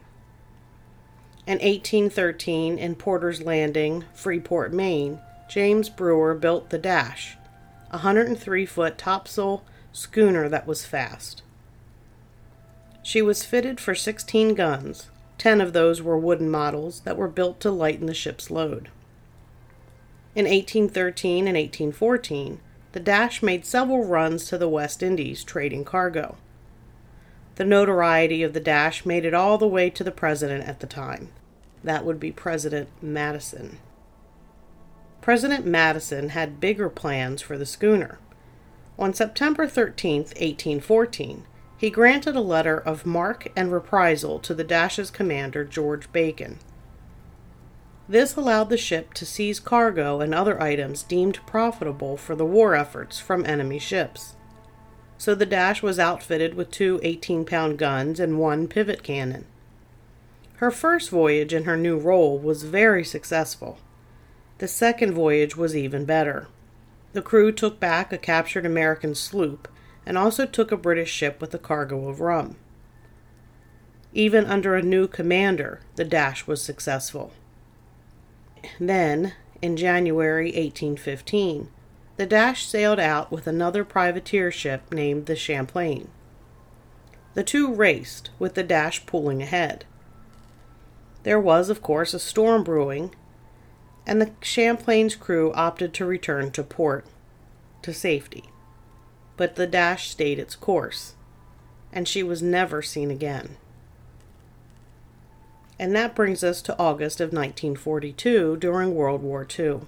In 1.46 1.54
1813, 1.54 2.78
in 2.78 2.94
Porter's 2.94 3.42
Landing, 3.42 4.04
Freeport, 4.14 4.72
Maine, 4.72 5.20
James 5.48 5.88
Brewer 5.88 6.34
built 6.34 6.70
the 6.70 6.78
Dash, 6.78 7.36
a 7.90 7.98
103 7.98 8.64
foot 8.64 8.96
topsail 8.96 9.64
schooner 9.92 10.48
that 10.48 10.66
was 10.66 10.86
fast. 10.86 11.42
She 13.02 13.20
was 13.20 13.44
fitted 13.44 13.80
for 13.80 13.94
16 13.94 14.54
guns. 14.54 15.10
Ten 15.42 15.60
of 15.60 15.72
those 15.72 16.00
were 16.00 16.16
wooden 16.16 16.48
models 16.48 17.00
that 17.00 17.16
were 17.16 17.26
built 17.26 17.58
to 17.62 17.70
lighten 17.72 18.06
the 18.06 18.14
ship's 18.14 18.48
load. 18.48 18.90
In 20.36 20.44
1813 20.44 21.48
and 21.48 21.56
1814, 21.56 22.60
the 22.92 23.00
Dash 23.00 23.42
made 23.42 23.66
several 23.66 24.04
runs 24.04 24.44
to 24.44 24.56
the 24.56 24.68
West 24.68 25.02
Indies 25.02 25.42
trading 25.42 25.84
cargo. 25.84 26.36
The 27.56 27.64
notoriety 27.64 28.44
of 28.44 28.52
the 28.52 28.60
Dash 28.60 29.04
made 29.04 29.24
it 29.24 29.34
all 29.34 29.58
the 29.58 29.66
way 29.66 29.90
to 29.90 30.04
the 30.04 30.12
president 30.12 30.68
at 30.68 30.78
the 30.78 30.86
time. 30.86 31.30
That 31.82 32.04
would 32.04 32.20
be 32.20 32.30
President 32.30 32.88
Madison. 33.02 33.80
President 35.20 35.66
Madison 35.66 36.28
had 36.28 36.60
bigger 36.60 36.88
plans 36.88 37.42
for 37.42 37.58
the 37.58 37.66
schooner. 37.66 38.20
On 38.96 39.12
September 39.12 39.66
13, 39.66 40.18
1814, 40.18 41.46
he 41.82 41.90
granted 41.90 42.36
a 42.36 42.40
letter 42.40 42.78
of 42.78 43.04
marque 43.04 43.50
and 43.56 43.72
reprisal 43.72 44.38
to 44.38 44.54
the 44.54 44.62
Dash's 44.62 45.10
commander, 45.10 45.64
George 45.64 46.12
Bacon. 46.12 46.60
This 48.08 48.36
allowed 48.36 48.70
the 48.70 48.76
ship 48.76 49.12
to 49.14 49.26
seize 49.26 49.58
cargo 49.58 50.20
and 50.20 50.32
other 50.32 50.62
items 50.62 51.02
deemed 51.02 51.44
profitable 51.44 52.16
for 52.16 52.36
the 52.36 52.46
war 52.46 52.76
efforts 52.76 53.18
from 53.18 53.44
enemy 53.44 53.80
ships. 53.80 54.36
So 55.18 55.34
the 55.34 55.44
Dash 55.44 55.82
was 55.82 55.98
outfitted 55.98 56.54
with 56.54 56.70
two 56.70 57.00
18 57.02 57.44
pound 57.44 57.78
guns 57.78 58.20
and 58.20 58.38
one 58.38 58.68
pivot 58.68 59.02
cannon. 59.02 59.44
Her 60.58 60.70
first 60.70 61.10
voyage 61.10 61.52
in 61.52 61.64
her 61.64 61.76
new 61.76 61.98
role 61.98 62.38
was 62.38 62.62
very 62.62 63.04
successful. 63.04 63.80
The 64.58 64.68
second 64.68 65.14
voyage 65.14 65.56
was 65.56 65.76
even 65.76 66.04
better. 66.04 66.46
The 67.12 67.22
crew 67.22 67.50
took 67.50 67.80
back 67.80 68.12
a 68.12 68.18
captured 68.18 68.64
American 68.64 69.16
sloop 69.16 69.66
and 70.04 70.18
also 70.18 70.46
took 70.46 70.72
a 70.72 70.76
British 70.76 71.10
ship 71.10 71.40
with 71.40 71.54
a 71.54 71.58
cargo 71.58 72.08
of 72.08 72.20
rum. 72.20 72.56
Even 74.12 74.44
under 74.44 74.74
a 74.74 74.82
new 74.82 75.08
commander, 75.08 75.80
the 75.96 76.04
Dash 76.04 76.46
was 76.46 76.62
successful. 76.62 77.32
Then, 78.78 79.32
in 79.60 79.76
January 79.76 80.46
1815, 80.46 81.68
the 82.16 82.26
Dash 82.26 82.66
sailed 82.66 83.00
out 83.00 83.32
with 83.32 83.46
another 83.46 83.84
privateer 83.84 84.50
ship 84.50 84.92
named 84.92 85.26
the 85.26 85.36
Champlain. 85.36 86.08
The 87.34 87.42
two 87.42 87.72
raced, 87.72 88.30
with 88.38 88.54
the 88.54 88.62
Dash 88.62 89.06
pulling 89.06 89.40
ahead. 89.40 89.86
There 91.22 91.40
was, 91.40 91.70
of 91.70 91.82
course, 91.82 92.12
a 92.12 92.18
storm 92.18 92.64
brewing, 92.64 93.14
and 94.06 94.20
the 94.20 94.32
Champlain's 94.42 95.16
crew 95.16 95.52
opted 95.54 95.94
to 95.94 96.04
return 96.04 96.50
to 96.50 96.62
port 96.62 97.06
to 97.80 97.94
safety. 97.94 98.51
But 99.36 99.56
the 99.56 99.66
Dash 99.66 100.10
stayed 100.10 100.38
its 100.38 100.54
course, 100.54 101.14
and 101.92 102.06
she 102.06 102.22
was 102.22 102.42
never 102.42 102.82
seen 102.82 103.10
again. 103.10 103.56
And 105.78 105.96
that 105.96 106.14
brings 106.14 106.44
us 106.44 106.62
to 106.62 106.78
August 106.78 107.20
of 107.20 107.32
1942 107.32 108.56
during 108.58 108.94
World 108.94 109.22
War 109.22 109.46
II. 109.58 109.80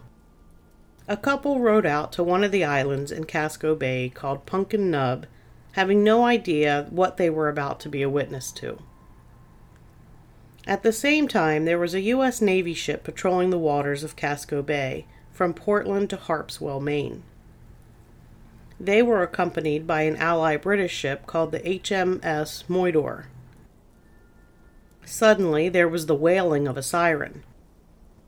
A 1.07 1.17
couple 1.17 1.61
rowed 1.61 1.85
out 1.85 2.13
to 2.13 2.25
one 2.25 2.43
of 2.43 2.51
the 2.51 2.65
islands 2.65 3.13
in 3.13 3.25
Casco 3.25 3.75
Bay 3.75 4.11
called 4.13 4.47
Pumpkin 4.47 4.91
Nub, 4.91 5.27
having 5.73 6.03
no 6.03 6.25
idea 6.25 6.87
what 6.91 7.17
they 7.17 7.29
were 7.29 7.49
about 7.49 7.79
to 7.81 7.89
be 7.89 8.01
a 8.03 8.09
witness 8.09 8.51
to. 8.53 8.79
At 10.67 10.83
the 10.83 10.93
same 10.93 11.29
time, 11.29 11.67
there 11.67 11.79
was 11.79 11.93
a 11.93 12.01
U.S. 12.01 12.41
Navy 12.41 12.73
ship 12.73 13.05
patrolling 13.05 13.51
the 13.51 13.59
waters 13.59 14.03
of 14.03 14.17
Casco 14.17 14.63
Bay 14.63 15.05
from 15.31 15.53
Portland 15.53 16.09
to 16.11 16.17
Harpswell, 16.17 16.81
Maine. 16.81 17.23
They 18.85 19.01
were 19.01 19.23
accompanied 19.23 19.87
by 19.87 20.03
an 20.03 20.17
ally 20.17 20.59
British 20.59 20.93
ship 20.93 21.27
called 21.27 21.53
the 21.53 21.61
HMS 21.61 22.65
Moidore. 22.69 23.25
Suddenly, 25.07 25.71
there 25.71 25.89
was 25.89 26.05
the 26.05 26.15
wailing 26.15 26.69
of 26.69 26.77
a 26.77 26.83
siren. 26.83 27.45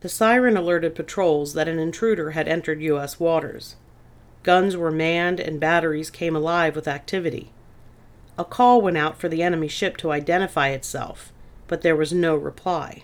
The 0.00 0.08
siren 0.08 0.56
alerted 0.56 0.94
patrols 0.94 1.52
that 1.52 1.68
an 1.68 1.78
intruder 1.78 2.30
had 2.30 2.48
entered 2.48 2.80
U.S. 2.80 3.20
waters. 3.20 3.76
Guns 4.44 4.78
were 4.78 4.90
manned 4.90 5.40
and 5.40 5.60
batteries 5.60 6.08
came 6.08 6.34
alive 6.34 6.74
with 6.74 6.88
activity. 6.88 7.50
A 8.38 8.44
call 8.44 8.80
went 8.80 8.96
out 8.96 9.18
for 9.18 9.28
the 9.28 9.42
enemy 9.42 9.68
ship 9.68 9.98
to 9.98 10.10
identify 10.10 10.68
itself, 10.68 11.34
but 11.66 11.82
there 11.82 11.96
was 11.96 12.14
no 12.14 12.34
reply. 12.34 13.02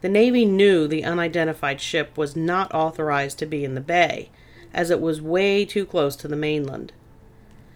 The 0.00 0.08
Navy 0.08 0.44
knew 0.44 0.86
the 0.86 1.04
unidentified 1.04 1.80
ship 1.80 2.16
was 2.16 2.36
not 2.36 2.72
authorized 2.72 3.40
to 3.40 3.46
be 3.46 3.64
in 3.64 3.74
the 3.74 3.80
bay, 3.80 4.30
as 4.72 4.90
it 4.90 5.00
was 5.00 5.20
way 5.20 5.64
too 5.64 5.84
close 5.84 6.16
to 6.16 6.28
the 6.28 6.36
mainland. 6.36 6.92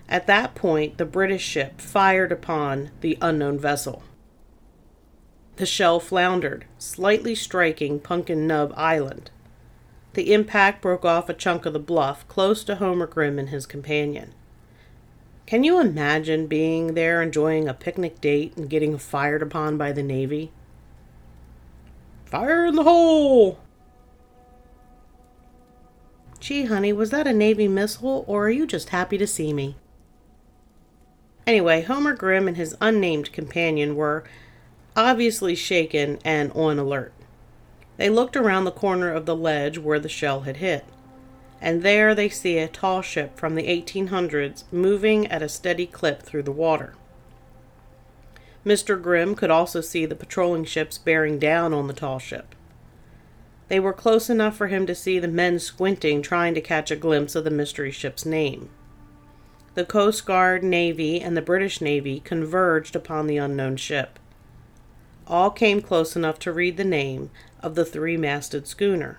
At 0.09 0.27
that 0.27 0.55
point, 0.55 0.99
the 0.99 1.05
British 1.05 1.45
ship 1.45 1.81
fired 1.81 2.31
upon 2.31 2.91
the 3.01 3.19
unknown 3.21 3.59
vessel. 3.59 4.03
The 5.57 5.67
shell 5.67 6.01
floundered, 6.01 6.67
slightly 6.79 7.35
striking 7.35 8.01
Pumpkin 8.01 8.47
Nub 8.47 8.75
Island. 8.77 9.31
The 10.15 10.33
impact 10.33 10.83
broke 10.83 11.05
off 11.05 11.29
a 11.29 11.35
chunk 11.35 11.65
of 11.67 11.73
the 11.73 11.79
bluff 11.79 12.27
close 12.29 12.65
to 12.65 12.77
Homer 12.77 13.07
Grimm 13.07 13.39
and 13.39 13.49
his 13.49 13.67
companion. 13.67 14.35
Can 15.47 15.63
you 15.63 15.81
imagine 15.81 16.47
being 16.47 16.95
there 16.95 17.21
enjoying 17.21 17.69
a 17.69 17.75
picnic 17.75 18.21
date 18.21 18.57
and 18.57 18.71
getting 18.71 18.97
fired 18.99 19.43
upon 19.43 19.77
by 19.77 19.93
the 19.93 20.03
Navy? 20.03 20.53
Fire 22.25 22.65
in 22.67 22.75
the 22.75 22.85
hole! 22.85 23.59
Gee, 26.45 26.67
honey, 26.67 26.93
was 26.93 27.09
that 27.09 27.27
a 27.27 27.33
Navy 27.33 27.69
missile, 27.69 28.25
or 28.27 28.47
are 28.47 28.51
you 28.51 28.67
just 28.67 28.91
happy 28.91 29.17
to 29.17 29.27
see 29.27 29.55
me? 29.55 29.77
Anyway, 31.47 31.83
Homer 31.83 32.15
Grimm 32.15 32.47
and 32.47 32.57
his 32.57 32.77
unnamed 32.81 33.33
companion 33.33 33.97
were 33.97 34.25
obviously 34.95 35.55
shaken 35.55 36.19
and 36.23 36.53
on 36.53 36.79
alert. 36.79 37.15
They 37.97 38.11
looked 38.11 38.37
around 38.37 38.65
the 38.65 38.71
corner 38.71 39.11
of 39.11 39.25
the 39.25 39.37
ledge 39.37 39.79
where 39.79 39.99
the 39.99 40.09
shell 40.09 40.43
had 40.43 40.59
hit 40.59 40.85
and 41.65 41.83
there 41.83 42.15
they 42.15 42.29
see 42.29 42.59
a 42.59 42.69
tall 42.69 43.01
ship 43.01 43.39
from 43.39 43.55
the 43.55 43.67
1800s 43.67 44.65
moving 44.71 45.27
at 45.29 45.41
a 45.41 45.49
steady 45.49 45.87
clip 45.87 46.23
through 46.23 46.43
the 46.43 46.53
water. 46.53 46.95
Mr. 48.67 49.01
Grimm 49.01 49.35
could 49.35 49.51
also 49.51 49.81
see 49.81 50.05
the 50.05 50.15
patrolling 50.15 50.67
ships 50.67 50.99
bearing 50.99 51.39
down 51.39 51.73
on 51.73 51.87
the 51.87 51.95
tall 51.95 52.19
ship. 52.19 52.55
They 53.69 53.81
were 53.81 53.93
close 53.93 54.29
enough 54.29 54.57
for 54.57 54.67
him 54.67 54.87
to 54.87 54.95
see 54.95 55.19
the 55.19 55.29
men 55.29 55.59
squinting, 55.59 56.23
trying 56.23 56.55
to 56.55 56.61
catch 56.61 56.91
a 56.91 56.97
glimpse 56.97 57.35
of 57.35 57.45
the 57.45 57.51
mystery 57.51 57.91
ship's 57.91 58.27
name. 58.27 58.71
The 59.75 59.85
Coast 59.85 60.27
Guard, 60.27 60.63
Navy, 60.63 61.21
and 61.21 61.37
the 61.37 61.43
British 61.43 61.81
Navy 61.81 62.21
converged 62.21 62.95
upon 62.95 63.27
the 63.27 63.39
unknown 63.39 63.77
ship. 63.77 64.19
All 65.27 65.51
came 65.51 65.81
close 65.81 66.15
enough 66.15 66.39
to 66.41 66.53
read 66.53 66.77
the 66.77 66.85
name 66.85 67.31
of 67.61 67.75
the 67.75 67.85
three 67.85 68.17
masted 68.17 68.69
schooner. 68.69 69.19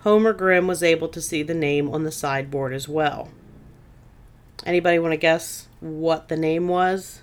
Homer 0.00 0.32
Grimm 0.32 0.66
was 0.66 0.82
able 0.82 1.08
to 1.08 1.20
see 1.20 1.42
the 1.42 1.54
name 1.54 1.88
on 1.88 2.04
the 2.04 2.12
sideboard 2.12 2.72
as 2.72 2.88
well. 2.88 3.30
Anybody 4.64 4.98
want 4.98 5.12
to 5.12 5.16
guess 5.16 5.68
what 5.80 6.28
the 6.28 6.36
name 6.36 6.68
was? 6.68 7.22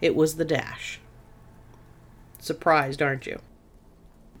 It 0.00 0.16
was 0.16 0.36
the 0.36 0.44
Dash. 0.44 1.00
Surprised, 2.40 3.00
aren't 3.00 3.26
you? 3.26 3.40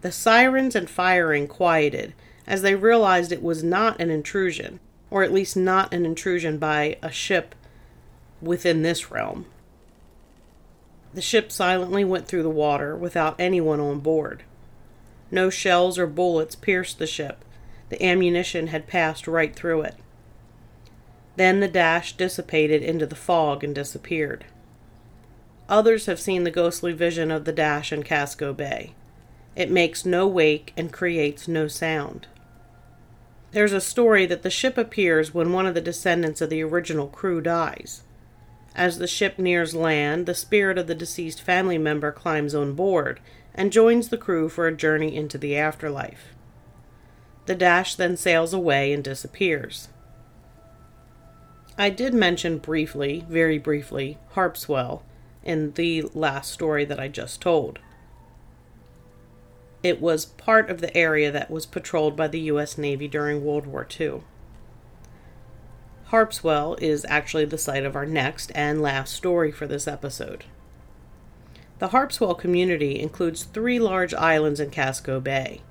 The 0.02 0.12
sirens 0.12 0.74
and 0.74 0.88
firing 0.88 1.46
quieted 1.46 2.14
as 2.46 2.62
they 2.62 2.74
realized 2.74 3.32
it 3.32 3.42
was 3.42 3.62
not 3.62 4.00
an 4.00 4.10
intrusion, 4.10 4.80
or 5.10 5.22
at 5.22 5.32
least 5.32 5.56
not 5.56 5.92
an 5.92 6.06
intrusion 6.06 6.58
by 6.58 6.96
a 7.02 7.10
ship 7.10 7.54
within 8.40 8.82
this 8.82 9.10
realm. 9.10 9.46
The 11.12 11.20
ship 11.20 11.52
silently 11.52 12.04
went 12.04 12.26
through 12.26 12.44
the 12.44 12.50
water 12.50 12.96
without 12.96 13.38
anyone 13.38 13.80
on 13.80 14.00
board. 14.00 14.44
No 15.30 15.50
shells 15.50 15.98
or 15.98 16.06
bullets 16.06 16.54
pierced 16.54 16.98
the 16.98 17.06
ship. 17.06 17.44
The 17.88 18.02
ammunition 18.04 18.68
had 18.68 18.86
passed 18.86 19.26
right 19.26 19.54
through 19.54 19.82
it. 19.82 19.96
Then 21.36 21.60
the 21.60 21.68
dash 21.68 22.16
dissipated 22.16 22.82
into 22.82 23.06
the 23.06 23.16
fog 23.16 23.64
and 23.64 23.74
disappeared. 23.74 24.44
Others 25.68 26.06
have 26.06 26.20
seen 26.20 26.44
the 26.44 26.50
ghostly 26.50 26.92
vision 26.92 27.30
of 27.30 27.44
the 27.44 27.52
dash 27.52 27.92
in 27.92 28.02
Casco 28.02 28.52
Bay. 28.52 28.94
It 29.56 29.70
makes 29.70 30.06
no 30.06 30.26
wake 30.26 30.72
and 30.76 30.92
creates 30.92 31.48
no 31.48 31.66
sound. 31.68 32.28
There's 33.52 33.72
a 33.72 33.80
story 33.80 34.26
that 34.26 34.42
the 34.42 34.50
ship 34.50 34.78
appears 34.78 35.34
when 35.34 35.52
one 35.52 35.66
of 35.66 35.74
the 35.74 35.80
descendants 35.80 36.40
of 36.40 36.50
the 36.50 36.62
original 36.62 37.08
crew 37.08 37.40
dies. 37.40 38.02
As 38.76 38.98
the 38.98 39.08
ship 39.08 39.38
nears 39.38 39.74
land, 39.74 40.26
the 40.26 40.34
spirit 40.34 40.78
of 40.78 40.86
the 40.86 40.94
deceased 40.94 41.42
family 41.42 41.78
member 41.78 42.12
climbs 42.12 42.54
on 42.54 42.74
board 42.74 43.18
and 43.54 43.72
joins 43.72 44.08
the 44.08 44.16
crew 44.16 44.48
for 44.48 44.68
a 44.68 44.76
journey 44.76 45.16
into 45.16 45.36
the 45.36 45.56
afterlife. 45.56 46.34
The 47.46 47.56
dash 47.56 47.96
then 47.96 48.16
sails 48.16 48.54
away 48.54 48.92
and 48.92 49.02
disappears. 49.02 49.88
I 51.76 51.90
did 51.90 52.14
mention 52.14 52.58
briefly, 52.58 53.24
very 53.28 53.58
briefly, 53.58 54.18
Harpswell 54.34 55.02
in 55.42 55.72
the 55.72 56.02
last 56.14 56.52
story 56.52 56.84
that 56.84 57.00
I 57.00 57.08
just 57.08 57.40
told. 57.40 57.80
It 59.82 60.00
was 60.00 60.26
part 60.26 60.68
of 60.68 60.80
the 60.80 60.94
area 60.96 61.32
that 61.32 61.50
was 61.50 61.64
patrolled 61.66 62.16
by 62.16 62.28
the 62.28 62.40
U.S. 62.40 62.76
Navy 62.76 63.08
during 63.08 63.44
World 63.44 63.66
War 63.66 63.86
II. 63.98 64.22
Harpswell 66.10 66.80
is 66.82 67.06
actually 67.08 67.44
the 67.44 67.56
site 67.56 67.84
of 67.84 67.94
our 67.94 68.04
next 68.04 68.50
and 68.54 68.82
last 68.82 69.14
story 69.14 69.50
for 69.52 69.66
this 69.66 69.86
episode. 69.86 70.44
The 71.78 71.88
Harpswell 71.88 72.38
community 72.38 73.00
includes 73.00 73.44
three 73.44 73.78
large 73.78 74.12
islands 74.12 74.60
in 74.60 74.70
Casco 74.70 75.20
Bay 75.20 75.62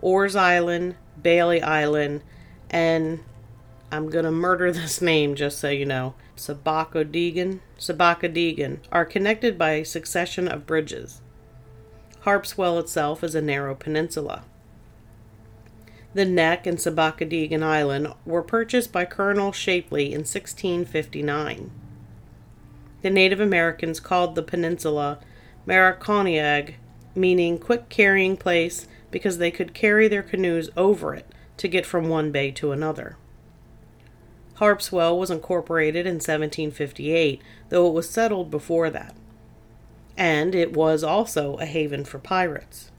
Orr's 0.00 0.36
Island, 0.36 0.94
Bailey 1.20 1.60
Island, 1.60 2.22
and 2.70 3.20
I'm 3.92 4.08
going 4.08 4.24
to 4.24 4.30
murder 4.30 4.72
this 4.72 5.02
name 5.02 5.34
just 5.34 5.58
so 5.58 5.68
you 5.68 5.84
know. 5.84 6.14
Sabacadeggan, 6.36 7.60
Sabacadeggan 7.78 8.78
are 8.90 9.04
connected 9.04 9.58
by 9.58 9.72
a 9.72 9.84
succession 9.84 10.48
of 10.48 10.66
bridges. 10.66 11.20
Harpswell 12.24 12.78
itself 12.78 13.24
is 13.24 13.34
a 13.34 13.40
narrow 13.40 13.74
peninsula. 13.74 14.44
The 16.12 16.24
Neck 16.24 16.66
and 16.66 16.76
Sabacadeggan 16.76 17.62
Island 17.62 18.08
were 18.26 18.42
purchased 18.42 18.92
by 18.92 19.04
Colonel 19.04 19.52
Shapley 19.52 20.06
in 20.06 20.20
1659. 20.20 21.70
The 23.02 23.10
Native 23.10 23.40
Americans 23.40 24.00
called 24.00 24.34
the 24.34 24.42
peninsula 24.42 25.20
Maraconiag, 25.66 26.74
meaning 27.14 27.58
quick 27.58 27.88
carrying 27.88 28.36
place 28.36 28.86
because 29.10 29.38
they 29.38 29.50
could 29.50 29.72
carry 29.72 30.08
their 30.08 30.22
canoes 30.22 30.68
over 30.76 31.14
it 31.14 31.26
to 31.56 31.68
get 31.68 31.86
from 31.86 32.08
one 32.08 32.30
bay 32.30 32.50
to 32.50 32.72
another. 32.72 33.16
Harpswell 34.56 35.18
was 35.18 35.30
incorporated 35.30 36.06
in 36.06 36.16
1758, 36.16 37.40
though 37.70 37.88
it 37.88 37.94
was 37.94 38.10
settled 38.10 38.50
before 38.50 38.90
that. 38.90 39.14
And 40.20 40.54
it 40.54 40.74
was 40.74 41.02
also 41.02 41.56
a 41.56 41.64
haven 41.64 42.04
for 42.04 42.18
pirates. 42.18 42.90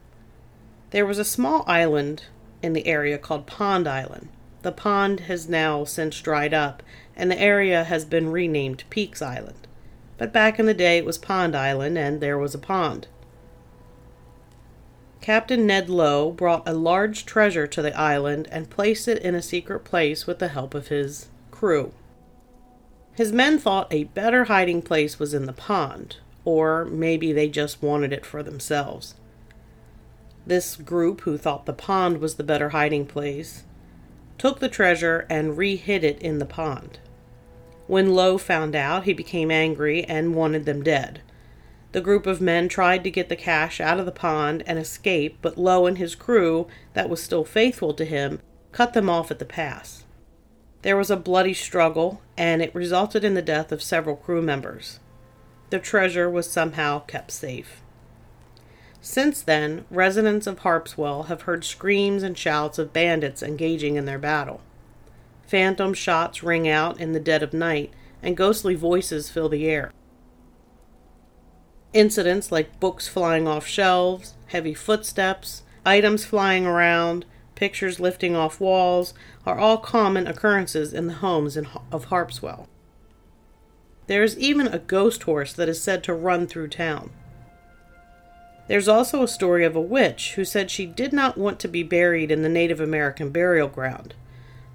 There 0.90 1.06
was 1.06 1.20
a 1.20 1.24
small 1.24 1.64
island 1.68 2.24
in 2.64 2.74
the 2.74 2.88
area 2.88 3.20
called 3.20 3.46
Pond 3.46 3.88
Island. 3.88 4.30
The 4.64 4.72
pond 4.72 5.22
has 5.22 5.48
now 5.48 5.84
since 5.84 6.20
dried 6.20 6.52
up, 6.52 6.82
and 7.16 7.30
the 7.30 7.40
area 7.40 7.84
has 7.84 8.06
been 8.06 8.32
renamed 8.32 8.86
Peaks 8.90 9.22
Island. 9.22 9.68
But 10.18 10.34
back 10.34 10.58
in 10.58 10.66
the 10.66 10.74
day 10.74 10.98
it 10.98 11.06
was 11.06 11.20
Pond 11.20 11.56
Island, 11.56 11.96
and 11.96 12.22
there 12.22 12.40
was 12.40 12.56
a 12.56 12.60
pond. 12.60 13.08
Captain 15.22 15.68
Ned 15.68 15.90
Low 15.92 16.32
brought 16.32 16.68
a 16.68 16.74
large 16.74 17.28
treasure 17.28 17.68
to 17.68 17.84
the 17.84 17.96
island 17.96 18.48
and 18.52 18.72
placed 18.72 19.08
it 19.08 19.20
in 19.20 19.36
a 19.36 19.44
secret 19.44 19.84
place 19.84 20.26
with 20.26 20.40
the 20.40 20.48
help 20.48 20.74
of 20.74 20.88
his 20.88 21.28
crew. 21.52 21.94
His 23.14 23.32
men 23.32 23.60
thought 23.60 23.94
a 23.94 24.06
better 24.06 24.46
hiding 24.46 24.82
place 24.82 25.20
was 25.20 25.36
in 25.36 25.46
the 25.46 25.54
pond, 25.54 26.18
or 26.46 26.86
maybe 26.86 27.32
they 27.32 27.48
just 27.50 27.82
wanted 27.82 28.14
it 28.14 28.26
for 28.26 28.42
themselves. 28.42 29.16
This 30.46 30.76
group, 30.76 31.22
who 31.22 31.38
thought 31.38 31.66
the 31.66 31.74
pond 31.74 32.20
was 32.20 32.36
the 32.36 32.44
better 32.44 32.70
hiding 32.70 33.06
place, 33.06 33.64
took 34.38 34.60
the 34.60 34.70
treasure 34.70 35.28
and 35.30 35.58
re 35.58 35.76
hid 35.76 36.04
it 36.04 36.20
in 36.20 36.40
the 36.40 36.46
pond. 36.46 37.00
When 37.86 38.14
Low 38.14 38.38
found 38.38 38.76
out, 38.76 39.04
he 39.04 39.14
became 39.14 39.52
angry 39.52 40.04
and 40.06 40.34
wanted 40.34 40.66
them 40.66 40.82
dead. 40.82 41.22
The 41.92 42.02
group 42.02 42.26
of 42.26 42.40
men 42.40 42.70
tried 42.70 43.04
to 43.04 43.12
get 43.12 43.28
the 43.28 43.36
cash 43.36 43.82
out 43.82 44.00
of 44.00 44.06
the 44.06 44.14
pond 44.14 44.64
and 44.66 44.80
escape, 44.80 45.38
but 45.42 45.58
Low 45.58 45.86
and 45.86 45.98
his 45.98 46.16
crew, 46.16 46.68
that 46.94 47.10
was 47.10 47.22
still 47.22 47.44
faithful 47.44 47.94
to 47.96 48.06
him, 48.06 48.40
cut 48.72 48.94
them 48.94 49.10
off 49.10 49.30
at 49.30 49.40
the 49.40 49.46
pass. 49.46 50.06
There 50.84 50.96
was 50.96 51.12
a 51.12 51.18
bloody 51.18 51.54
struggle, 51.54 52.22
and 52.38 52.62
it 52.62 52.74
resulted 52.74 53.26
in 53.26 53.34
the 53.34 53.42
death 53.42 53.74
of 53.74 53.84
several 53.84 54.16
crew 54.16 54.42
members. 54.42 55.01
The 55.72 55.80
treasure 55.80 56.30
was 56.30 56.50
somehow 56.50 57.00
kept 57.00 57.32
safe. 57.32 57.82
Since 59.00 59.42
then, 59.42 59.86
residents 59.90 60.46
of 60.46 60.60
Harpswell 60.60 61.28
have 61.28 61.44
heard 61.44 61.64
screams 61.64 62.24
and 62.24 62.38
shouts 62.38 62.78
of 62.78 62.94
bandits 62.94 63.42
engaging 63.42 63.96
in 63.96 64.04
their 64.04 64.20
battle. 64.20 64.60
Phantom 65.48 65.94
shots 65.94 66.44
ring 66.44 66.68
out 66.68 67.00
in 67.00 67.14
the 67.14 67.22
dead 67.22 67.42
of 67.42 67.54
night, 67.54 67.92
and 68.22 68.36
ghostly 68.36 68.76
voices 68.76 69.30
fill 69.30 69.48
the 69.48 69.66
air. 69.66 69.94
Incidents 71.94 72.52
like 72.52 72.80
books 72.82 73.08
flying 73.08 73.48
off 73.48 73.66
shelves, 73.66 74.36
heavy 74.48 74.74
footsteps, 74.74 75.64
items 75.86 76.26
flying 76.26 76.66
around, 76.66 77.26
pictures 77.56 78.00
lifting 78.00 78.36
off 78.36 78.60
walls 78.60 79.14
are 79.46 79.58
all 79.58 79.78
common 79.78 80.28
occurrences 80.28 80.94
in 80.94 81.08
the 81.08 81.14
homes 81.14 81.56
in, 81.56 81.68
of 81.92 82.08
Harpswell. 82.08 82.68
There 84.08 84.24
is 84.24 84.38
even 84.38 84.68
a 84.68 84.80
ghost 84.80 85.24
horse 85.24 85.54
that 85.54 85.70
is 85.70 85.82
said 85.82 86.04
to 86.04 86.14
run 86.14 86.48
through 86.48 86.70
town. 86.70 87.12
There's 88.68 88.88
also 88.88 89.24
a 89.24 89.28
story 89.28 89.66
of 89.66 89.76
a 89.76 89.82
witch 89.82 90.34
who 90.36 90.46
said 90.46 90.72
she 90.72 90.86
did 90.86 91.12
not 91.12 91.38
want 91.38 91.60
to 91.60 91.68
be 91.68 91.84
buried 91.84 92.32
in 92.32 92.42
the 92.42 92.50
Native 92.50 92.80
American 92.80 93.30
burial 93.30 93.68
ground, 93.68 94.14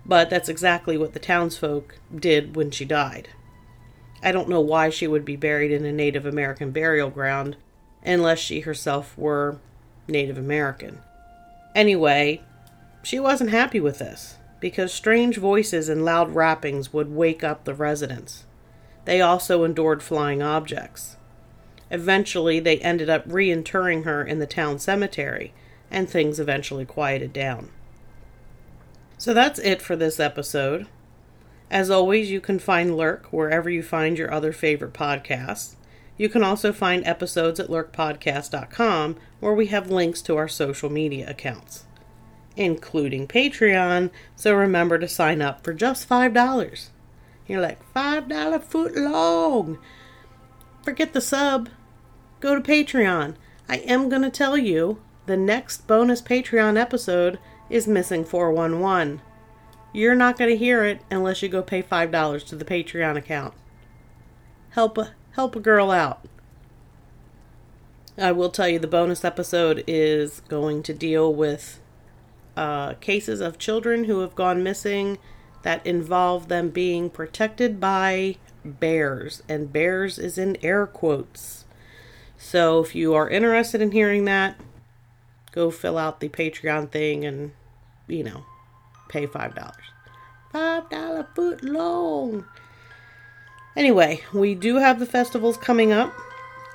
but 0.05 0.29
that's 0.29 0.49
exactly 0.49 0.99
what 0.99 1.13
the 1.13 1.19
townsfolk 1.19 1.99
did 2.15 2.57
when 2.57 2.71
she 2.71 2.85
died. 2.85 3.29
I 4.23 4.33
don't 4.33 4.49
know 4.49 4.61
why 4.61 4.91
she 4.91 5.07
would 5.07 5.25
be 5.25 5.37
buried 5.37 5.71
in 5.71 5.85
a 5.85 5.93
Native 5.93 6.27
American 6.27 6.71
burial 6.71 7.11
ground 7.11 7.57
unless 8.05 8.39
she 8.39 8.61
herself 8.61 9.17
were 9.17 9.59
Native 10.09 10.39
American. 10.39 11.01
Anyway, 11.75 12.43
she 13.03 13.21
wasn't 13.21 13.51
happy 13.51 13.81
with 13.81 13.99
this 13.99 14.37
because 14.61 14.93
strange 14.93 15.37
voices 15.37 15.89
and 15.89 16.05
loud 16.05 16.35
rappings 16.35 16.93
would 16.93 17.15
wake 17.15 17.45
up 17.45 17.65
the 17.65 17.75
residents. 17.75 18.45
They 19.07 19.23
also 19.23 19.65
endured 19.65 20.03
flying 20.03 20.43
objects. 20.43 21.17
Eventually, 21.91 22.61
they 22.61 22.79
ended 22.81 23.09
up 23.09 23.27
reinterring 23.27 24.05
her 24.05 24.23
in 24.23 24.39
the 24.39 24.47
town 24.47 24.79
cemetery, 24.79 25.55
and 25.91 26.09
things 26.11 26.39
eventually 26.39 26.85
quieted 26.85 27.33
down. 27.33 27.71
So 29.17 29.33
that's 29.33 29.59
it 29.61 29.81
for 29.81 29.97
this 29.97 30.21
episode. 30.21 30.87
As 31.71 31.91
always, 31.91 32.31
you 32.31 32.41
can 32.41 32.59
find 32.59 32.95
Lurk 32.95 33.33
wherever 33.33 33.71
you 33.71 33.83
find 33.83 34.19
your 34.19 34.31
other 34.31 34.53
favorite 34.53 34.93
podcasts. 34.93 35.77
You 36.19 36.29
can 36.29 36.45
also 36.45 36.73
find 36.73 37.03
episodes 37.07 37.59
at 37.59 37.69
lurkpodcast.com, 37.69 39.17
where 39.41 39.55
we 39.55 39.67
have 39.69 39.91
links 39.91 40.21
to 40.23 40.37
our 40.37 40.49
social 40.49 40.91
media 40.91 41.31
accounts 41.31 41.87
including 42.57 43.29
Patreon. 43.29 44.11
So 44.35 44.55
remember 44.55 44.99
to 44.99 45.09
sign 45.09 45.43
up 45.43 45.63
for 45.63 45.73
just 45.73 46.09
$5. 46.09 46.89
You're 47.47 47.61
like, 47.61 47.79
$5 47.95 48.63
foot 48.63 48.97
long. 48.97 49.79
Forget 50.83 51.13
the 51.13 51.21
sub. 51.21 51.69
Go 52.41 52.55
to 52.55 52.61
Patreon. 52.61 53.35
I 53.69 53.79
am 53.79 54.09
going 54.09 54.23
to 54.23 54.31
tell 54.31 54.57
you 54.57 55.01
the 55.27 55.37
next 55.37 55.87
bonus 55.87 56.23
Patreon 56.23 56.79
episode 56.79 57.39
is 57.69 57.87
Missing 57.87 58.25
411. 58.25 59.21
You're 59.93 60.15
not 60.15 60.39
going 60.39 60.51
to 60.51 60.57
hear 60.57 60.85
it 60.85 61.01
unless 61.11 61.43
you 61.43 61.49
go 61.49 61.63
pay 61.63 61.83
$5 61.83 62.47
to 62.47 62.57
the 62.57 62.65
Patreon 62.65 63.17
account. 63.17 63.55
Help 64.71 64.99
a, 64.99 65.13
help 65.33 65.57
a 65.57 65.61
girl 65.61 65.91
out. 65.91 66.25
I 68.19 68.33
will 68.33 68.51
tell 68.51 68.69
you 68.69 68.79
the 68.79 68.87
bonus 68.87 69.25
episode 69.25 69.85
is 69.87 70.41
going 70.49 70.83
to 70.85 70.95
deal 70.95 71.33
with 71.33 71.81
uh, 72.57 72.95
cases 72.95 73.41
of 73.41 73.59
children 73.59 74.05
who 74.05 74.21
have 74.21 74.35
gone 74.35 74.63
missing 74.63 75.19
that 75.63 75.85
involve 75.87 76.49
them 76.49 76.71
being 76.71 77.11
protected 77.11 77.81
by 77.81 78.37
bears, 78.65 79.43
and 79.49 79.73
bears 79.73 80.19
is 80.19 80.39
in 80.39 80.57
air 80.63 80.87
quotes. 80.87 81.65
So 82.37 82.81
if 82.83 82.95
you 82.95 83.15
are 83.15 83.29
interested 83.29 83.81
in 83.81 83.93
hearing 83.93 84.25
that, 84.27 84.61
go 85.53 85.71
fill 85.71 85.99
out 85.99 86.21
the 86.21 86.29
Patreon 86.29 86.91
thing 86.91 87.25
and, 87.25 87.53
you 88.07 88.23
know, 88.23 88.45
pay 89.09 89.27
$5. 89.27 89.73
$5 90.53 91.35
foot 91.35 91.65
long. 91.65 92.45
Anyway, 93.77 94.23
we 94.33 94.55
do 94.55 94.77
have 94.77 94.99
the 94.99 95.07
festivals 95.07 95.57
coming 95.57 95.93
up 95.93 96.13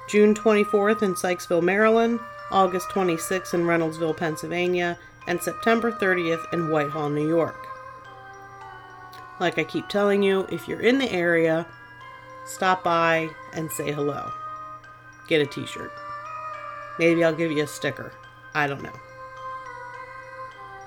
June 0.07 0.35
24th 0.35 1.01
in 1.01 1.13
Sykesville, 1.15 1.63
Maryland, 1.63 2.19
August 2.51 2.89
26th 2.89 3.53
in 3.53 3.61
Reynoldsville, 3.61 4.17
Pennsylvania, 4.17 4.97
and 5.27 5.41
September 5.41 5.91
30th 5.91 6.43
in 6.53 6.69
Whitehall, 6.69 7.09
New 7.09 7.27
York. 7.27 7.67
Like 9.41 9.57
I 9.57 9.63
keep 9.63 9.89
telling 9.89 10.21
you, 10.21 10.45
if 10.51 10.67
you're 10.67 10.81
in 10.81 10.99
the 10.99 11.11
area, 11.11 11.65
stop 12.45 12.83
by 12.83 13.27
and 13.53 13.71
say 13.71 13.91
hello. 13.91 14.31
Get 15.27 15.41
a 15.41 15.47
t 15.47 15.65
shirt. 15.65 15.91
Maybe 16.99 17.23
I'll 17.23 17.33
give 17.33 17.51
you 17.51 17.63
a 17.63 17.67
sticker. 17.67 18.13
I 18.53 18.67
don't 18.67 18.83
know. 18.83 18.93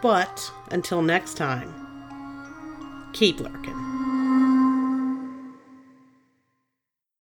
But 0.01 0.53
until 0.71 1.03
next 1.03 1.35
time, 1.35 1.75
keep 3.13 3.41
lurking. 3.41 4.04